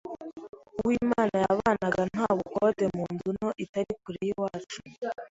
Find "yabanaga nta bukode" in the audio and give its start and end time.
1.45-2.83